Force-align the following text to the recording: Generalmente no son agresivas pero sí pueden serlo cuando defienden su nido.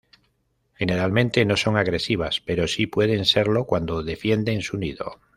Generalmente 0.73 1.45
no 1.45 1.55
son 1.57 1.77
agresivas 1.77 2.41
pero 2.43 2.67
sí 2.67 2.87
pueden 2.87 3.23
serlo 3.23 3.67
cuando 3.67 4.01
defienden 4.01 4.63
su 4.63 4.77
nido. 4.77 5.19